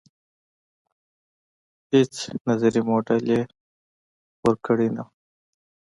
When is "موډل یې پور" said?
2.89-4.55